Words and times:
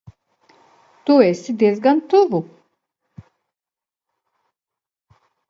Tu 1.05 1.13
esi 1.25 1.55
diezgan 1.59 1.99
tuvu. 2.09 2.39